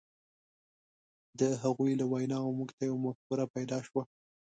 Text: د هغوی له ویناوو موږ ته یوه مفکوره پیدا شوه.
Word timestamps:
د 1.39 1.41
هغوی 1.63 1.91
له 1.99 2.05
ویناوو 2.11 2.55
موږ 2.59 2.69
ته 2.77 2.81
یوه 2.89 2.99
مفکوره 3.05 3.45
پیدا 3.55 3.77
شوه. 3.87 4.03